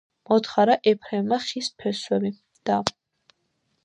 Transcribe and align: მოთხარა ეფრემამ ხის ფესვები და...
მოთხარა 0.29 0.77
ეფრემამ 0.91 1.43
ხის 1.49 1.69
ფესვები 1.83 2.31
და... 2.71 2.79